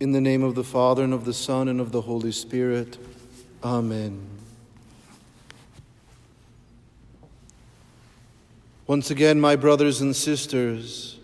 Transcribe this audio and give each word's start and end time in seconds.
In 0.00 0.12
the 0.12 0.20
name 0.22 0.42
of 0.42 0.54
the 0.54 0.64
Father, 0.64 1.04
and 1.04 1.12
of 1.12 1.26
the 1.26 1.34
Son, 1.34 1.68
and 1.68 1.78
of 1.78 1.92
the 1.92 2.00
Holy 2.00 2.32
Spirit. 2.32 2.96
Amen. 3.62 4.26
Once 8.86 9.10
again, 9.10 9.38
my 9.38 9.56
brothers 9.56 10.00
and 10.00 10.16
sisters, 10.16 11.18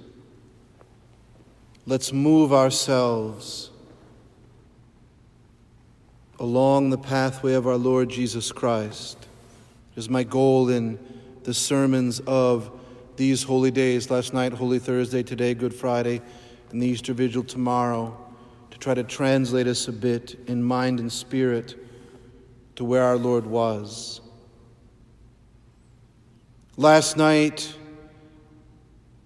let's 1.86 2.12
move 2.12 2.52
ourselves 2.52 3.70
along 6.38 6.90
the 6.90 6.98
pathway 6.98 7.54
of 7.54 7.66
our 7.66 7.78
Lord 7.78 8.10
Jesus 8.10 8.52
Christ. 8.52 9.16
It 9.96 10.00
is 10.00 10.10
my 10.10 10.22
goal 10.22 10.68
in 10.68 10.98
the 11.44 11.54
sermons 11.54 12.20
of 12.26 12.70
these 13.16 13.42
holy 13.42 13.70
days 13.70 14.10
last 14.10 14.34
night, 14.34 14.52
Holy 14.52 14.78
Thursday, 14.78 15.22
today, 15.22 15.54
Good 15.54 15.72
Friday, 15.72 16.20
and 16.70 16.82
the 16.82 16.86
Easter 16.86 17.14
Vigil 17.14 17.42
tomorrow 17.42 18.24
to 18.76 18.80
try 18.80 18.92
to 18.92 19.04
translate 19.04 19.66
us 19.66 19.88
a 19.88 19.92
bit 19.92 20.38
in 20.48 20.62
mind 20.62 21.00
and 21.00 21.10
spirit 21.10 21.76
to 22.74 22.84
where 22.84 23.02
our 23.02 23.16
Lord 23.16 23.46
was. 23.46 24.20
Last 26.76 27.16
night, 27.16 27.74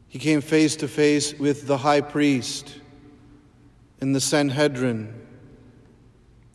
he 0.07 0.21
came 0.21 0.41
face 0.41 0.77
to 0.77 0.87
face 0.87 1.35
with 1.35 1.67
the 1.67 1.77
high 1.77 2.01
priest 2.01 2.79
in 4.01 4.13
the 4.13 4.21
Sanhedrin. 4.21 5.13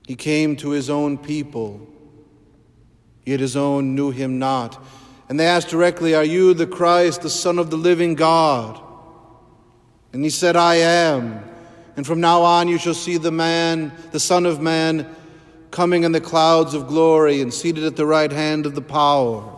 He 0.07 0.15
came 0.15 0.55
to 0.57 0.69
his 0.69 0.89
own 0.89 1.17
people, 1.17 1.85
yet 3.25 3.41
his 3.41 3.57
own 3.57 3.93
knew 3.93 4.11
him 4.11 4.39
not. 4.39 4.81
And 5.27 5.37
they 5.37 5.47
asked 5.47 5.67
directly, 5.67 6.15
Are 6.15 6.23
you 6.23 6.53
the 6.53 6.65
Christ, 6.65 7.23
the 7.23 7.29
Son 7.29 7.59
of 7.59 7.69
the 7.69 7.77
living 7.77 8.15
God? 8.15 8.81
And 10.13 10.23
he 10.23 10.29
said, 10.29 10.55
I 10.55 10.75
am. 10.75 11.43
And 11.95 12.05
from 12.05 12.19
now 12.19 12.41
on 12.41 12.67
you 12.67 12.77
shall 12.77 12.93
see 12.93 13.17
the 13.17 13.31
man, 13.31 13.91
the 14.11 14.19
Son 14.19 14.45
of 14.45 14.59
Man, 14.59 15.07
coming 15.71 16.03
in 16.03 16.11
the 16.11 16.21
clouds 16.21 16.73
of 16.73 16.87
glory 16.87 17.41
and 17.41 17.53
seated 17.53 17.83
at 17.83 17.95
the 17.95 18.05
right 18.05 18.31
hand 18.31 18.65
of 18.65 18.75
the 18.75 18.81
power. 18.81 19.51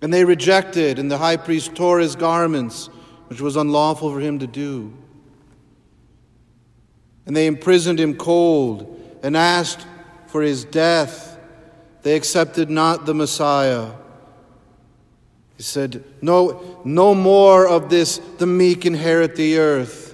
And 0.00 0.12
they 0.12 0.24
rejected, 0.24 0.98
and 0.98 1.10
the 1.10 1.18
high 1.18 1.36
priest 1.36 1.74
tore 1.74 1.98
his 1.98 2.16
garments, 2.16 2.88
which 3.28 3.40
was 3.40 3.56
unlawful 3.56 4.12
for 4.12 4.20
him 4.20 4.38
to 4.38 4.46
do. 4.46 4.92
And 7.26 7.36
they 7.36 7.46
imprisoned 7.46 7.98
him 7.98 8.14
cold 8.14 9.18
and 9.22 9.36
asked 9.36 9.86
for 10.28 10.42
his 10.42 10.64
death. 10.64 11.38
They 12.02 12.14
accepted 12.16 12.70
not 12.70 13.06
the 13.06 13.14
Messiah. 13.14 13.90
He 15.56 15.62
said, 15.62 16.04
No, 16.22 16.80
no 16.84 17.14
more 17.14 17.66
of 17.66 17.90
this, 17.90 18.18
the 18.38 18.46
meek 18.46 18.86
inherit 18.86 19.34
the 19.34 19.58
earth. 19.58 20.07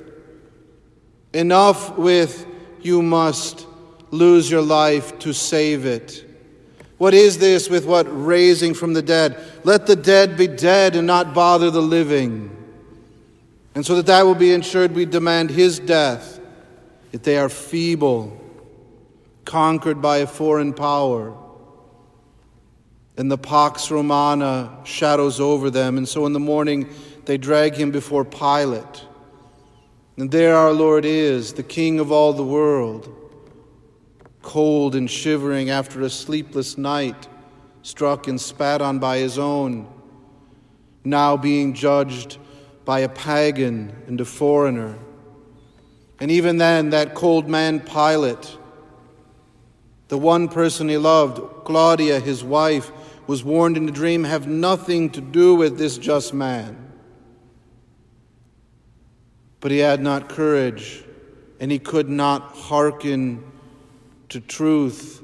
Enough 1.35 1.99
with 1.99 2.47
you 2.81 3.03
must 3.03 3.67
lose 4.11 4.51
your 4.51 4.63
life 4.63 5.19
to 5.19 5.33
save 5.33 5.85
it. 5.85 6.25
What 6.97 7.13
is 7.13 7.39
this 7.39 7.69
with 7.69 7.87
what 7.87 8.07
raising 8.09 8.73
from 8.73 8.93
the 8.95 9.03
dead? 9.03 9.37
Let 9.65 9.87
the 9.87 9.97
dead 9.97 10.37
be 10.37 10.47
dead 10.47 10.95
and 10.95 11.07
not 11.07 11.35
bother 11.35 11.71
the 11.71 11.83
living. 11.83 12.51
And 13.75 13.85
so 13.85 13.97
that 13.97 14.07
that 14.07 14.23
will 14.23 14.37
be 14.37 14.53
ensured, 14.53 14.93
we 14.93 15.05
demand 15.05 15.51
his 15.51 15.81
death. 15.81 16.39
If 17.11 17.25
they 17.25 17.37
are 17.37 17.49
feeble, 17.49 18.41
conquered 19.45 20.01
by 20.01 20.19
a 20.19 20.27
foreign 20.27 20.73
power. 20.73 21.37
And 23.17 23.31
the 23.31 23.39
Pax 23.39 23.91
Romana 23.91 24.79
shadows 24.85 25.41
over 25.41 25.71
them. 25.71 25.99
And 25.99 26.09
so 26.09 26.27
in 26.27 26.33
the 26.33 26.41
morning, 26.41 26.89
they 27.25 27.39
drag 27.39 27.75
him 27.75 27.91
before 27.91 28.25
Pilate. 28.25 29.05
And 30.17 30.31
there 30.31 30.57
our 30.57 30.73
Lord 30.73 31.05
is, 31.05 31.55
the 31.55 31.63
King 31.63 31.99
of 31.99 32.13
all 32.13 32.33
the 32.33 32.45
world 32.45 33.15
cold 34.45 34.95
and 34.95 35.11
shivering 35.11 35.71
after 35.71 36.03
a 36.03 36.11
sleepless 36.11 36.79
night, 36.79 37.27
struck 37.83 38.29
and 38.29 38.41
spat 38.41 38.81
on 38.81 38.99
by 38.99 39.19
his 39.19 39.39
own, 39.39 39.89
now 41.03 41.37
being 41.37 41.75
judged 41.75 42.39
by 42.85 43.01
a 43.01 43.09
pagan 43.09 43.93
and 44.07 44.21
a 44.21 44.25
foreigner. 44.25 44.97
And 46.21 46.31
even 46.31 46.59
then, 46.59 46.91
that 46.91 47.15
cold 47.15 47.49
man 47.49 47.81
Pilate, 47.81 48.57
the 50.09 50.19
one 50.19 50.49
person 50.49 50.89
he 50.89 50.99
loved, 50.99 51.65
Claudia, 51.65 52.21
his 52.21 52.45
wife, 52.45 52.93
was 53.27 53.43
warned 53.43 53.77
in 53.77 53.89
a 53.89 53.93
dream 53.93 54.25
have 54.25 54.47
nothing 54.47 55.11
to 55.11 55.21
do 55.21 55.55
with 55.55 55.79
this 55.79 55.97
just 55.97 56.35
man. 56.35 56.84
But 59.65 59.73
he 59.73 59.79
had 59.79 60.03
not 60.03 60.29
courage, 60.29 61.03
and 61.59 61.73
he 61.73 61.79
could 61.79 62.11
not 62.11 62.55
hearken 62.55 63.43
to 64.29 64.39
truth. 64.39 65.23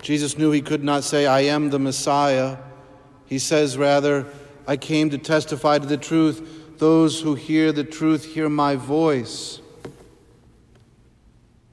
Jesus 0.00 0.38
knew 0.38 0.52
he 0.52 0.60
could 0.60 0.84
not 0.84 1.02
say, 1.02 1.26
I 1.26 1.40
am 1.40 1.70
the 1.70 1.80
Messiah. 1.80 2.58
He 3.26 3.40
says, 3.40 3.76
rather, 3.76 4.28
I 4.64 4.76
came 4.76 5.10
to 5.10 5.18
testify 5.18 5.80
to 5.80 5.86
the 5.88 5.96
truth. 5.96 6.78
Those 6.78 7.20
who 7.20 7.34
hear 7.34 7.72
the 7.72 7.82
truth 7.82 8.26
hear 8.26 8.48
my 8.48 8.76
voice. 8.76 9.60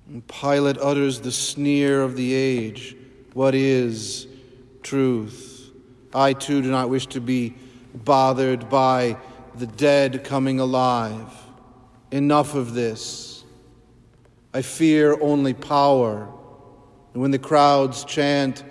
And 0.09 0.28
Pilate 0.28 0.80
utters 0.80 1.22
the 1.22 1.31
sneer 1.31 2.02
of 2.02 2.16
the 2.16 2.34
age 2.34 2.96
What 3.36 3.54
is 3.54 4.25
truth? 4.81 5.69
I 6.16 6.34
too 6.34 6.64
do 6.64 6.72
not 6.72 6.90
wish 6.90 7.06
to 7.08 7.22
be 7.22 7.54
bothered 7.94 8.72
by 8.72 9.18
the 9.59 9.68
dead 9.68 10.23
coming 10.23 10.59
alive. 10.59 11.31
Enough 12.12 12.56
of 12.56 12.73
this. 12.73 13.44
I 14.53 14.62
fear 14.62 15.19
only 15.22 15.53
power. 15.53 16.28
And 17.13 17.22
when 17.22 17.31
the 17.31 17.40
crowds 17.40 18.06
chant, 18.06 18.63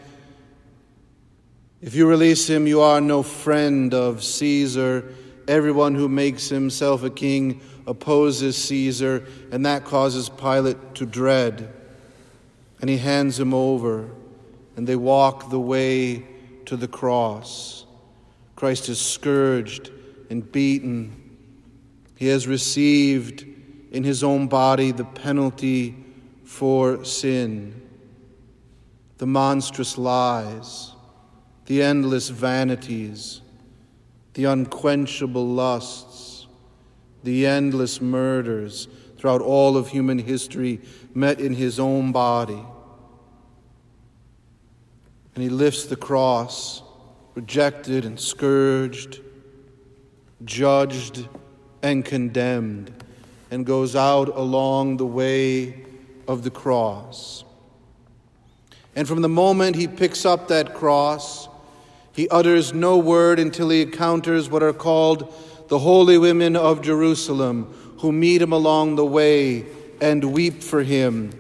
if 1.83 1.95
you 1.95 2.09
release 2.09 2.49
him, 2.49 2.67
you 2.67 2.81
are 2.81 3.01
no 3.01 3.23
friend 3.23 3.93
of 3.93 4.25
Caesar. 4.25 5.15
Everyone 5.47 5.95
who 5.95 6.09
makes 6.09 6.49
himself 6.49 7.03
a 7.05 7.11
king 7.11 7.61
opposes 7.87 8.57
Caesar, 8.57 9.27
and 9.53 9.65
that 9.67 9.85
causes 9.85 10.29
Pilate 10.29 10.95
to 10.97 11.07
dread. 11.07 11.73
And 12.81 12.91
he 12.91 12.97
hands 12.97 13.39
him 13.39 13.55
over, 13.55 14.11
and 14.77 14.87
they 14.87 14.97
walk 14.97 15.51
the 15.51 15.61
way 15.61 16.27
to 16.65 16.77
the 16.77 16.89
cross. 16.89 17.85
Christ 18.57 18.89
is 18.89 19.01
scourged 19.01 19.91
and 20.31 20.51
beaten. 20.51 21.39
He 22.17 22.29
has 22.29 22.47
received 22.47 23.45
in 23.91 24.05
his 24.05 24.23
own 24.25 24.49
body 24.49 24.93
the 24.93 25.05
penalty 25.05 25.97
for 26.45 27.05
sin. 27.05 27.83
The 29.19 29.27
monstrous 29.27 29.97
lies, 29.97 30.93
the 31.67 31.83
endless 31.83 32.29
vanities, 32.29 33.41
the 34.35 34.45
unquenchable 34.45 35.47
lusts, 35.47 36.47
the 37.25 37.47
endless 37.47 38.01
murders 38.01 38.89
throughout 39.19 39.41
all 39.41 39.77
of 39.77 39.89
human 39.89 40.19
history 40.19 40.81
met 41.15 41.41
in 41.41 41.55
his 41.55 41.81
own 41.81 42.13
body. 42.13 42.63
And 45.35 45.43
he 45.43 45.49
lifts 45.51 45.87
the 45.87 45.97
cross, 45.97 46.83
rejected 47.35 48.05
and 48.05 48.21
scourged, 48.21 49.21
judged 50.45 51.29
and 51.83 52.05
condemned 52.05 52.93
and 53.51 53.65
goes 53.65 53.95
out 53.97 54.29
along 54.29 54.97
the 54.97 55.07
way 55.07 55.85
of 56.29 56.43
the 56.43 56.51
cross. 56.51 57.45
And 58.95 59.07
from 59.07 59.23
the 59.23 59.29
moment 59.29 59.77
he 59.77 59.87
picks 59.87 60.25
up 60.25 60.49
that 60.49 60.75
cross, 60.75 61.49
he 62.13 62.29
utters 62.29 62.73
no 62.73 62.97
word 62.97 63.39
until 63.39 63.69
he 63.69 63.83
encounters 63.83 64.49
what 64.49 64.63
are 64.63 64.73
called 64.73 65.35
the 65.69 65.79
holy 65.79 66.17
women 66.17 66.57
of 66.57 66.81
Jerusalem, 66.81 67.65
who 67.99 68.13
meet 68.13 68.41
him 68.41 68.53
along 68.53 68.97
the 68.97 69.05
way 69.05 69.67
and 70.01 70.33
weep 70.33 70.63
for 70.63 70.83
him. 70.83 71.31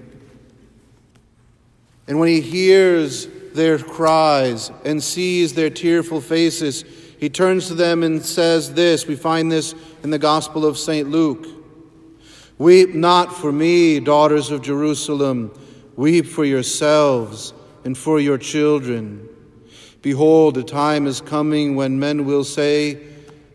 And 2.07 2.19
when 2.19 2.29
he 2.29 2.41
hears 2.41 3.27
their 3.55 3.79
cries 3.79 4.71
and 4.85 5.03
sees 5.03 5.55
their 5.55 5.71
tearful 5.71 6.21
faces, 6.21 6.85
he 7.19 7.29
turns 7.29 7.69
to 7.69 7.75
them 7.75 8.03
and 8.03 8.25
says 8.25 8.75
this. 8.75 9.07
We 9.07 9.17
find 9.17 9.51
this 9.51 9.75
in 10.03 10.11
the 10.11 10.19
Gospel 10.19 10.67
of 10.67 10.77
St. 10.77 11.09
Luke. 11.09 11.47
Weep 12.59 12.95
not 12.95 13.35
for 13.35 13.53
me, 13.53 14.01
daughters 14.01 14.51
of 14.51 14.63
Jerusalem. 14.63 15.53
Weep 15.97 16.27
for 16.27 16.45
yourselves 16.45 17.53
and 17.85 17.97
for 17.97 18.21
your 18.21 18.39
children. 18.39 19.29
Behold, 20.03 20.57
a 20.59 20.63
time 20.63 21.07
is 21.07 21.21
coming 21.21 21.75
when 21.75 21.99
men 21.99 22.25
will 22.25 22.45
say, 22.45 22.99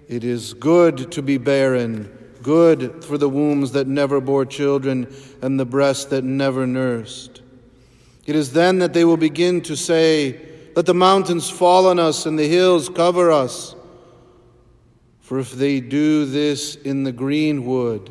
It 0.08 0.24
is 0.24 0.54
good 0.54 1.12
to 1.12 1.22
be 1.22 1.38
barren, 1.38 2.12
good 2.42 3.04
for 3.06 3.18
the 3.18 3.30
wombs 3.30 3.72
that 3.72 3.88
never 3.88 4.20
bore 4.20 4.46
children 4.46 5.08
and 5.42 5.60
the 5.60 5.66
breasts 5.66 6.06
that 6.06 6.24
never 6.24 6.68
nursed. 6.68 7.42
It 8.26 8.36
is 8.36 8.54
then 8.54 8.80
that 8.80 8.94
they 8.94 9.06
will 9.06 9.18
begin 9.18 9.62
to 9.62 9.76
say, 9.76 10.51
Let 10.76 10.86
the 10.86 10.94
mountains 10.94 11.50
fall 11.50 11.88
on 11.88 12.00
us 12.00 12.26
and 12.26 12.40
the 12.40 12.48
hills 12.48 12.90
cover 12.90 13.32
us. 13.32 13.76
For 15.20 15.40
if 15.40 15.52
they 15.52 15.80
do 15.80 16.26
this 16.26 16.76
in 16.76 17.04
the 17.04 17.12
greenwood, 17.12 18.10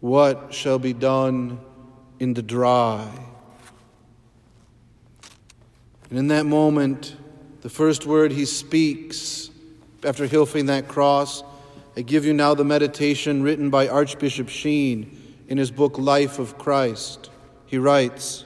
What 0.00 0.54
shall 0.54 0.78
be 0.78 0.92
done 0.92 1.58
in 2.20 2.34
the 2.34 2.42
dry? 2.42 3.10
And 6.10 6.18
in 6.18 6.28
that 6.28 6.46
moment, 6.46 7.16
the 7.62 7.68
first 7.68 8.06
word 8.06 8.30
he 8.30 8.44
speaks 8.44 9.50
after 10.04 10.28
hilfing 10.28 10.66
that 10.66 10.86
cross, 10.86 11.42
I 11.96 12.02
give 12.02 12.24
you 12.24 12.34
now 12.34 12.54
the 12.54 12.64
meditation 12.64 13.42
written 13.42 13.70
by 13.70 13.88
Archbishop 13.88 14.48
Sheen 14.48 15.20
in 15.48 15.58
his 15.58 15.70
book 15.72 15.98
Life 15.98 16.38
of 16.38 16.58
Christ. 16.58 17.30
He 17.66 17.78
writes 17.78 18.44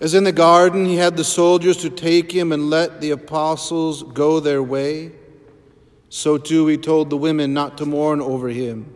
As 0.00 0.14
in 0.14 0.24
the 0.24 0.32
garden, 0.32 0.86
he 0.86 0.96
had 0.96 1.16
the 1.16 1.24
soldiers 1.24 1.76
to 1.78 1.90
take 1.90 2.32
him 2.32 2.52
and 2.52 2.70
let 2.70 3.00
the 3.00 3.10
apostles 3.10 4.02
go 4.02 4.40
their 4.40 4.62
way, 4.62 5.12
so 6.08 6.38
too 6.38 6.66
he 6.66 6.76
told 6.76 7.10
the 7.10 7.16
women 7.16 7.52
not 7.52 7.76
to 7.78 7.86
mourn 7.86 8.20
over 8.20 8.48
him, 8.48 8.92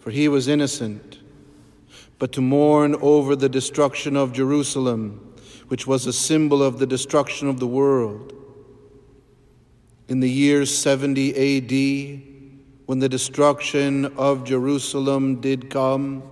for 0.00 0.10
he 0.10 0.28
was 0.28 0.46
innocent, 0.46 1.18
but 2.18 2.32
to 2.32 2.40
mourn 2.40 2.94
over 3.00 3.34
the 3.34 3.48
destruction 3.48 4.16
of 4.16 4.32
Jerusalem 4.32 5.24
which 5.68 5.86
was 5.86 6.06
a 6.06 6.12
symbol 6.12 6.62
of 6.62 6.78
the 6.78 6.86
destruction 6.86 7.48
of 7.48 7.58
the 7.58 7.66
world. 7.66 8.32
In 10.08 10.20
the 10.20 10.30
year 10.30 10.66
70 10.66 11.30
AD, 11.30 12.22
when 12.86 12.98
the 12.98 13.08
destruction 13.08 14.04
of 14.16 14.44
Jerusalem 14.44 15.40
did 15.40 15.70
come, 15.70 16.22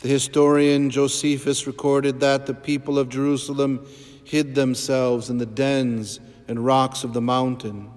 the 0.00 0.08
historian 0.08 0.90
Josephus 0.90 1.66
recorded 1.66 2.20
that 2.20 2.46
the 2.46 2.54
people 2.54 2.98
of 2.98 3.08
Jerusalem 3.08 3.86
hid 4.24 4.54
themselves 4.54 5.30
in 5.30 5.38
the 5.38 5.46
dens 5.46 6.20
and 6.46 6.64
rocks 6.64 7.04
of 7.04 7.14
the 7.14 7.20
mountain. 7.20 7.90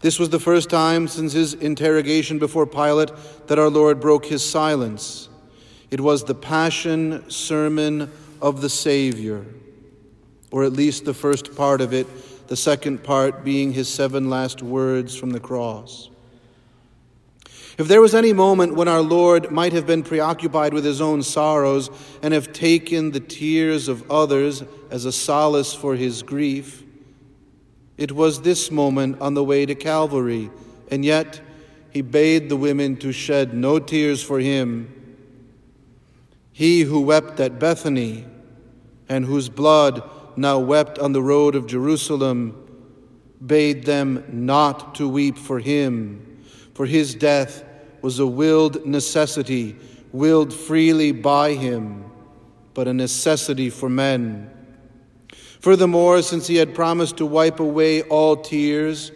This 0.00 0.18
was 0.18 0.30
the 0.30 0.40
first 0.40 0.70
time 0.70 1.08
since 1.08 1.32
his 1.32 1.54
interrogation 1.54 2.38
before 2.38 2.66
Pilate 2.66 3.10
that 3.48 3.58
our 3.58 3.68
Lord 3.68 4.00
broke 4.00 4.26
his 4.26 4.48
silence 4.48 5.30
it 5.90 6.00
was 6.00 6.22
the 6.22 6.34
Passion 6.34 7.28
Sermon 7.28 8.10
of 8.40 8.60
the 8.60 8.68
Savior, 8.68 9.44
or 10.52 10.62
at 10.62 10.72
least 10.72 11.04
the 11.04 11.14
first 11.14 11.56
part 11.56 11.80
of 11.80 11.92
it, 11.92 12.06
the 12.46 12.56
second 12.56 13.02
part 13.02 13.44
being 13.44 13.72
his 13.72 13.88
seven 13.88 14.30
last 14.30 14.62
words 14.62 15.16
from 15.16 15.30
the 15.30 15.40
cross. 15.40 16.08
If 17.80 17.88
there 17.88 18.02
was 18.02 18.14
any 18.14 18.34
moment 18.34 18.74
when 18.74 18.88
our 18.88 19.00
Lord 19.00 19.50
might 19.50 19.72
have 19.72 19.86
been 19.86 20.02
preoccupied 20.02 20.74
with 20.74 20.84
his 20.84 21.00
own 21.00 21.22
sorrows 21.22 21.88
and 22.20 22.34
have 22.34 22.52
taken 22.52 23.10
the 23.10 23.20
tears 23.20 23.88
of 23.88 24.10
others 24.10 24.62
as 24.90 25.06
a 25.06 25.12
solace 25.12 25.72
for 25.72 25.96
his 25.96 26.22
grief, 26.22 26.82
it 27.96 28.12
was 28.12 28.42
this 28.42 28.70
moment 28.70 29.18
on 29.22 29.32
the 29.32 29.42
way 29.42 29.64
to 29.64 29.74
Calvary, 29.74 30.50
and 30.90 31.06
yet 31.06 31.40
he 31.88 32.02
bade 32.02 32.50
the 32.50 32.56
women 32.56 32.98
to 32.98 33.12
shed 33.12 33.54
no 33.54 33.78
tears 33.78 34.22
for 34.22 34.40
him. 34.40 34.92
He 36.52 36.82
who 36.82 37.00
wept 37.00 37.40
at 37.40 37.58
Bethany 37.58 38.26
and 39.08 39.24
whose 39.24 39.48
blood 39.48 40.02
now 40.36 40.58
wept 40.58 40.98
on 40.98 41.14
the 41.14 41.22
road 41.22 41.54
of 41.54 41.66
Jerusalem 41.66 42.62
bade 43.46 43.86
them 43.86 44.22
not 44.28 44.96
to 44.96 45.08
weep 45.08 45.38
for 45.38 45.60
him, 45.60 46.42
for 46.74 46.84
his 46.84 47.14
death 47.14 47.64
was 48.02 48.18
a 48.18 48.26
willed 48.26 48.86
necessity, 48.86 49.76
willed 50.12 50.52
freely 50.52 51.12
by 51.12 51.54
him, 51.54 52.04
but 52.74 52.88
a 52.88 52.94
necessity 52.94 53.70
for 53.70 53.88
men. 53.88 54.50
Furthermore, 55.60 56.22
since 56.22 56.46
he 56.46 56.56
had 56.56 56.74
promised 56.74 57.18
to 57.18 57.26
wipe 57.26 57.60
away 57.60 58.02
all 58.02 58.36
tears, 58.36 59.12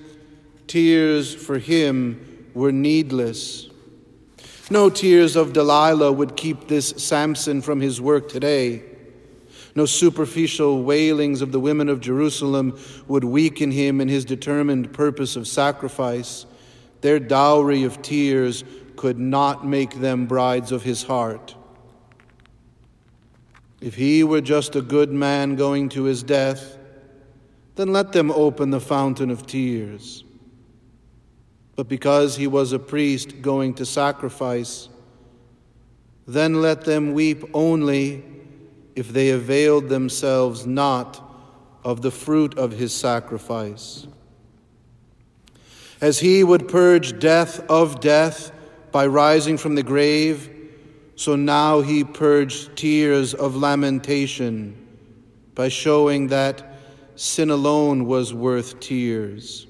tears 0.67 1.35
for 1.35 1.59
him 1.59 2.51
were 2.53 2.73
needless. 2.73 3.69
No 4.71 4.89
tears 4.91 5.37
of 5.37 5.53
Delilah 5.53 6.13
would 6.13 6.37
keep 6.37 6.69
this 6.69 6.89
Samson 6.97 7.63
from 7.63 7.81
his 7.81 8.01
work 8.01 8.29
today. 8.29 8.83
No 9.75 9.87
superficial 9.87 10.83
wailings 10.83 11.43
of 11.43 11.51
the 11.51 11.61
women 11.61 11.89
of 11.89 12.01
Jerusalem 12.01 12.79
would 13.09 13.25
weaken 13.25 13.71
him 13.71 14.01
in 14.01 14.09
his 14.09 14.25
determined 14.25 14.93
purpose 14.93 15.37
of 15.37 15.49
sacrifice. 15.49 16.47
Their 17.05 17.21
dowry 17.21 17.85
of 17.85 18.03
tears 18.03 18.65
could 18.97 19.19
not 19.19 19.67
make 19.67 20.01
them 20.01 20.27
brides 20.27 20.73
of 20.73 20.83
his 20.83 21.03
heart. 21.03 21.55
If 23.81 23.95
he 23.95 24.25
were 24.25 24.41
just 24.41 24.75
a 24.75 24.81
good 24.81 25.13
man 25.13 25.57
going 25.57 25.91
to 25.91 26.05
his 26.05 26.23
death, 26.23 26.79
then 27.75 27.93
let 27.93 28.13
them 28.13 28.31
open 28.31 28.71
the 28.71 28.81
fountain 28.81 29.31
of 29.31 29.47
tears 29.47 30.25
but 31.77 31.89
because 31.89 32.37
he 32.37 32.47
was 32.47 32.73
a 32.73 32.79
priest 32.79 33.43
going 33.43 33.75
to 33.75 33.87
sacrifice. 33.87 34.89
Then 36.27 36.63
let 36.63 36.85
them 36.85 37.13
weep 37.13 37.45
only 37.53 38.25
if 38.95 39.09
they 39.09 39.31
availed 39.31 39.89
themselves 39.89 40.67
not 40.67 41.21
of 41.85 42.01
the 42.01 42.11
fruit 42.11 42.57
of 42.57 42.73
his 42.73 42.95
sacrifice. 42.95 44.07
As 46.01 46.19
he 46.19 46.45
would 46.45 46.69
purge 46.69 47.19
death 47.19 47.61
of 47.71 48.01
death 48.01 48.53
by 48.93 49.07
rising 49.07 49.57
from 49.57 49.75
the 49.75 49.83
grave, 49.83 50.51
so 51.17 51.37
now 51.37 51.81
he 51.81 52.05
purged 52.05 52.77
tears 52.77 53.35
of 53.35 53.57
lamentation 53.57 54.77
by 55.55 55.69
showing 55.69 56.29
that 56.29 56.77
sin 57.15 57.51
alone 57.51 58.07
was 58.07 58.35
worth 58.35 58.81
tears. 58.81 59.67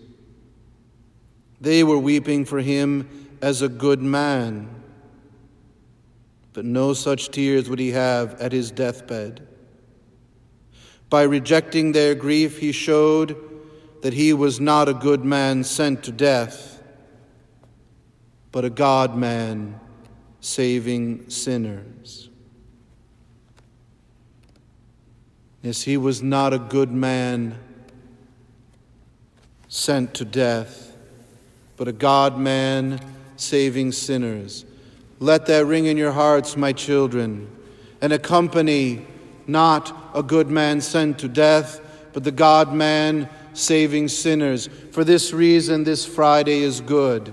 They 1.61 1.85
were 1.85 1.99
weeping 1.99 2.45
for 2.45 2.61
him 2.61 3.29
as 3.43 3.63
a 3.63 3.69
good 3.69 4.01
man. 4.03 4.69
But 6.53 6.65
no 6.65 6.95
such 6.95 7.31
tears 7.31 7.69
would 7.69 7.79
he 7.79 7.91
have 7.91 8.41
at 8.41 8.53
his 8.53 8.71
deathbed. 8.71 9.47
By 11.11 11.23
rejecting 11.23 11.93
their 11.93 12.15
grief, 12.15 12.59
he 12.59 12.73
showed 12.73 13.37
that 14.05 14.13
he 14.13 14.35
was 14.35 14.61
not 14.61 14.87
a 14.87 14.93
good 14.93 15.25
man 15.25 15.65
sent 15.65 16.05
to 16.05 16.13
death, 16.13 16.79
but 18.53 18.63
a 18.63 18.69
God 18.71 19.17
man 19.17 19.81
saving 20.41 21.31
sinners. 21.31 22.29
Yes, 25.63 25.83
he 25.83 25.97
was 25.97 26.23
not 26.23 26.53
a 26.53 26.59
good 26.59 26.93
man 26.93 27.59
sent 29.69 30.13
to 30.15 30.25
death 30.25 30.85
but 31.77 31.89
a 31.89 31.93
God 31.93 32.39
man 32.39 33.01
saving 33.37 33.93
sinners. 33.93 34.65
Let 35.19 35.47
that 35.47 35.67
ring 35.67 35.87
in 35.87 35.97
your 35.97 36.13
hearts, 36.13 36.57
my 36.57 36.73
children, 36.73 37.51
and 38.01 38.13
accompany 38.13 39.07
not 39.47 39.97
a 40.15 40.23
good 40.23 40.49
man 40.49 40.81
sent 40.81 41.19
to 41.21 41.29
death, 41.29 41.81
but 42.13 42.25
the 42.25 42.31
God 42.31 42.73
man 42.73 43.29
saving 43.55 44.09
sinners. 44.09 44.69
For 44.93 45.05
this 45.05 45.33
reason, 45.33 45.85
this 45.85 46.05
Friday 46.05 46.61
is 46.61 46.81
good. 46.81 47.33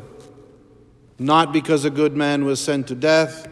Not 1.19 1.53
because 1.53 1.85
a 1.85 1.89
good 1.89 2.15
man 2.15 2.45
was 2.45 2.59
sent 2.59 2.87
to 2.87 2.95
death, 2.95 3.47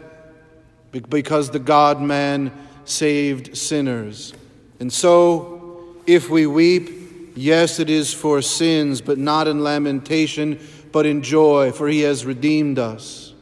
but 0.92 1.08
because 1.10 1.50
the 1.50 1.58
God 1.58 2.00
man 2.00 2.52
saved 2.84 3.56
sinners. 3.56 4.32
And 4.80 4.92
so, 4.92 5.94
if 6.06 6.30
we 6.30 6.46
weep, 6.46 7.32
yes, 7.36 7.78
it 7.78 7.90
is 7.90 8.12
for 8.12 8.42
sins, 8.42 9.00
but 9.00 9.18
not 9.18 9.46
in 9.46 9.62
lamentation 9.62 10.58
but 10.92 11.06
in 11.06 11.22
joy, 11.22 11.72
for 11.72 11.88
he 11.88 12.00
has 12.00 12.24
redeemed 12.24 12.78
us. 12.78 13.34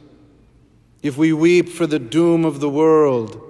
If 1.01 1.17
we 1.17 1.33
weep 1.33 1.69
for 1.69 1.87
the 1.87 1.99
doom 1.99 2.45
of 2.45 2.59
the 2.59 2.69
world, 2.69 3.41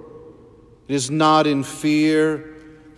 it 0.88 0.94
is 0.94 1.10
not 1.10 1.46
in 1.46 1.62
fear, 1.62 2.49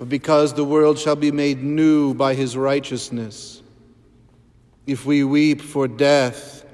but 0.02 0.08
because 0.08 0.52
the 0.54 0.64
world 0.64 0.98
shall 0.98 1.14
be 1.14 1.30
made 1.30 1.62
new 1.62 2.12
by 2.12 2.34
his 2.34 2.56
righteousness. 2.56 3.62
If 4.84 5.06
we 5.06 5.22
weep 5.22 5.62
for 5.62 5.86
death, 5.86 6.64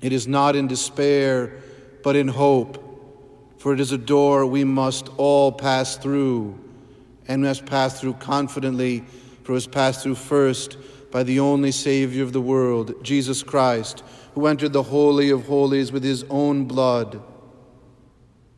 it 0.00 0.12
is 0.12 0.28
not 0.28 0.54
in 0.54 0.68
despair, 0.68 1.60
but 2.04 2.14
in 2.14 2.28
hope, 2.28 3.58
for 3.58 3.72
it 3.72 3.80
is 3.80 3.90
a 3.90 3.98
door 3.98 4.46
we 4.46 4.62
must 4.62 5.08
all 5.16 5.50
pass 5.50 5.96
through, 5.96 6.56
and 7.26 7.42
must 7.42 7.66
pass 7.66 8.00
through 8.00 8.14
confidently, 8.14 9.00
for 9.42 9.50
it 9.50 9.54
was 9.54 9.66
passed 9.66 10.04
through 10.04 10.14
first 10.14 10.78
by 11.10 11.24
the 11.24 11.40
only 11.40 11.72
Savior 11.72 12.22
of 12.22 12.32
the 12.32 12.40
world, 12.40 13.02
Jesus 13.02 13.42
Christ, 13.42 14.04
who 14.36 14.46
entered 14.46 14.72
the 14.72 14.84
Holy 14.84 15.30
of 15.30 15.48
Holies 15.48 15.90
with 15.90 16.04
his 16.04 16.22
own 16.30 16.66
blood 16.66 17.20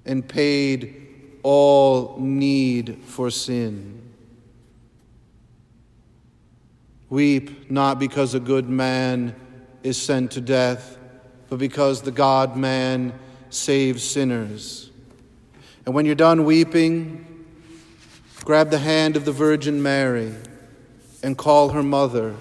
and 0.05 0.29
paid 0.29 1.10
all 1.43 2.17
need 2.19 2.99
for 3.05 3.31
sin. 3.31 4.03
Weep 7.09 7.71
not 7.71 7.99
because 7.99 8.35
a 8.35 8.41
good 8.41 8.69
man 8.69 9.35
is 9.83 10.01
sent 10.01 10.31
to 10.33 10.41
death, 10.41 10.97
but 11.49 11.59
because 11.59 12.03
the 12.03 12.13
God 12.13 12.57
man 12.57 13.13
saves 13.49 14.05
sinners. 14.05 14.91
And 15.85 15.95
when 15.95 16.07
you're 16.07 16.15
done 16.15 16.45
weeping, 16.45 17.47
grab 18.45 18.71
the 18.71 18.79
hand 18.79 19.17
of 19.17 19.25
the 19.25 19.33
Virgin 19.33 19.83
Mary 19.83 20.35
and 21.23 21.37
call 21.37 21.71
her 21.71 21.83
mother. 21.83 22.37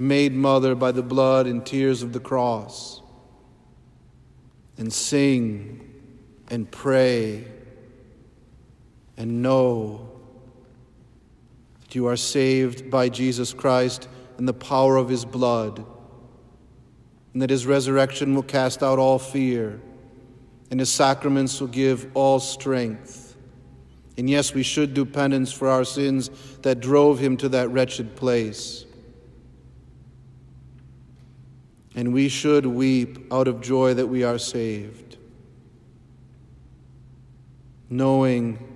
made 0.00 0.32
mother 0.32 0.74
by 0.74 0.90
the 0.90 1.02
blood 1.02 1.46
and 1.46 1.64
tears 1.64 2.02
of 2.02 2.14
the 2.14 2.20
cross, 2.20 3.02
and 4.78 4.90
sing 4.90 5.78
and 6.48 6.70
pray 6.70 7.44
and 9.20 9.42
know 9.42 10.08
that 11.82 11.94
you 11.94 12.06
are 12.06 12.16
saved 12.16 12.90
by 12.90 13.10
Jesus 13.10 13.52
Christ 13.52 14.08
and 14.38 14.48
the 14.48 14.54
power 14.54 14.96
of 14.96 15.10
his 15.10 15.26
blood, 15.26 15.84
and 17.34 17.42
that 17.42 17.50
his 17.50 17.66
resurrection 17.66 18.34
will 18.34 18.42
cast 18.42 18.82
out 18.82 18.98
all 18.98 19.18
fear, 19.18 19.78
and 20.70 20.80
his 20.80 20.90
sacraments 20.90 21.60
will 21.60 21.68
give 21.68 22.10
all 22.14 22.40
strength. 22.40 23.36
And 24.16 24.30
yes, 24.30 24.54
we 24.54 24.62
should 24.62 24.94
do 24.94 25.04
penance 25.04 25.52
for 25.52 25.68
our 25.68 25.84
sins 25.84 26.30
that 26.62 26.80
drove 26.80 27.18
him 27.18 27.36
to 27.38 27.50
that 27.50 27.68
wretched 27.68 28.16
place. 28.16 28.86
And 31.94 32.14
we 32.14 32.30
should 32.30 32.64
weep 32.64 33.30
out 33.30 33.48
of 33.48 33.60
joy 33.60 33.92
that 33.92 34.06
we 34.06 34.24
are 34.24 34.38
saved, 34.38 35.18
knowing 37.90 38.66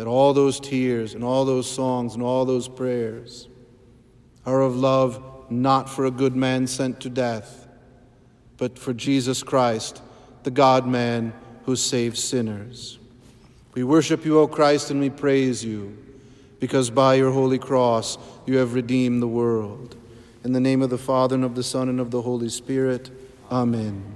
that 0.00 0.06
all 0.06 0.32
those 0.32 0.58
tears 0.58 1.12
and 1.12 1.22
all 1.22 1.44
those 1.44 1.70
songs 1.70 2.14
and 2.14 2.22
all 2.22 2.46
those 2.46 2.66
prayers 2.66 3.50
are 4.46 4.62
of 4.62 4.74
love 4.74 5.22
not 5.50 5.90
for 5.90 6.06
a 6.06 6.10
good 6.10 6.34
man 6.34 6.66
sent 6.66 7.00
to 7.00 7.10
death, 7.10 7.68
but 8.56 8.78
for 8.78 8.94
Jesus 8.94 9.42
Christ, 9.42 10.00
the 10.42 10.50
God 10.50 10.86
man 10.86 11.34
who 11.66 11.76
saves 11.76 12.24
sinners. 12.24 12.98
We 13.74 13.84
worship 13.84 14.24
you, 14.24 14.38
O 14.38 14.48
Christ, 14.48 14.90
and 14.90 15.00
we 15.00 15.10
praise 15.10 15.62
you, 15.62 15.98
because 16.60 16.88
by 16.88 17.16
your 17.16 17.30
holy 17.30 17.58
cross 17.58 18.16
you 18.46 18.56
have 18.56 18.72
redeemed 18.72 19.20
the 19.20 19.28
world. 19.28 19.96
In 20.44 20.54
the 20.54 20.60
name 20.60 20.80
of 20.80 20.88
the 20.88 20.96
Father, 20.96 21.34
and 21.34 21.44
of 21.44 21.54
the 21.54 21.62
Son, 21.62 21.90
and 21.90 22.00
of 22.00 22.10
the 22.10 22.22
Holy 22.22 22.48
Spirit, 22.48 23.10
Amen. 23.50 24.14